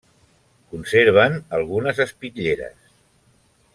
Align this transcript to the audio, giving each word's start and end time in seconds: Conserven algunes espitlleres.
Conserven 0.75 1.37
algunes 1.57 2.01
espitlleres. 2.07 2.93